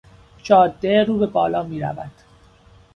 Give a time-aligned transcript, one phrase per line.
[0.43, 2.11] جاده رو به بالا میرود.